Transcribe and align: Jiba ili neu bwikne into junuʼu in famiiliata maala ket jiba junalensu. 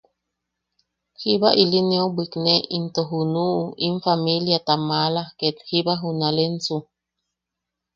Jiba 1.19 1.49
ili 1.63 1.79
neu 1.89 2.07
bwikne 2.15 2.55
into 2.77 3.01
junuʼu 3.09 3.65
in 3.87 3.95
famiiliata 4.03 4.73
maala 4.89 5.23
ket 5.39 5.55
jiba 5.67 5.93
junalensu. 6.01 6.77